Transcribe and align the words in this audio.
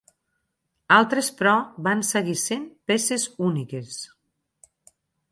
Altres, 0.93 1.27
però, 1.41 1.51
van 1.87 2.01
seguir 2.07 2.35
sent 2.43 2.65
peces 2.91 3.27
úniques. 3.49 3.99